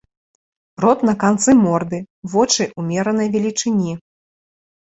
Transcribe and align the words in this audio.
Рот 0.83 0.99
на 1.09 1.13
канцы 1.23 1.51
морды, 1.65 1.99
вочы 2.33 2.69
ўмеранай 2.81 3.27
велічыні. 3.39 3.93